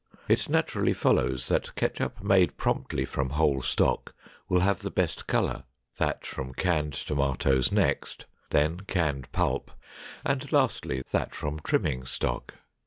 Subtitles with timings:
[0.27, 4.15] It naturally follows that ketchup made promptly from whole stock
[4.49, 5.63] will have the best color,
[5.99, 9.69] that from canned tomatoes next, then canned pulp,
[10.25, 12.55] and lastly, that from trimming stock.